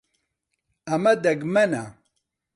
ئەمە 0.87 1.13
دەگمەنە. 1.23 1.85